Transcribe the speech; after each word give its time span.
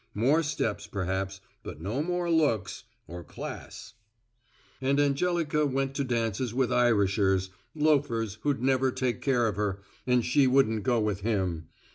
More 0.15 0.41
steps 0.41 0.87
perhaps, 0.87 1.41
but 1.61 1.79
no 1.79 2.01
more 2.01 2.27
looks 2.27 2.85
or 3.07 3.23
class. 3.23 3.93
And 4.81 4.99
Angelica 4.99 5.67
went 5.67 5.93
to 5.93 6.03
dances 6.03 6.55
with 6.55 6.71
Irishers, 6.73 7.51
loafers 7.75 8.39
who'd 8.41 8.63
never 8.63 8.89
take 8.91 9.21
care 9.21 9.45
of 9.47 9.57
her, 9.57 9.83
and 10.07 10.25
she 10.25 10.47
wouldn't 10.47 10.81
go 10.81 10.99
with 10.99 11.19
him. 11.19 11.67